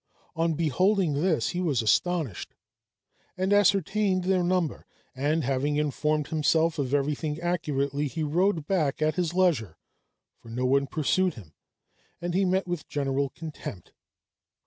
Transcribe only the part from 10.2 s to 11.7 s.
for no one pursued him